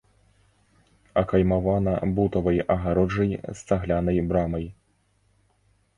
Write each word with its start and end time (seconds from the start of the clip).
Акаймавана 1.21 1.93
бутавай 2.19 2.57
агароджай 2.77 3.31
з 3.45 3.59
цаглянай 3.69 4.17
брамай. 4.33 4.65